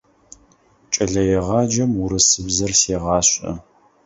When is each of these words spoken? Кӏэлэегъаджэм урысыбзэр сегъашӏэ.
Кӏэлэегъаджэм 0.93 1.91
урысыбзэр 2.03 2.71
сегъашӏэ. 2.81 3.51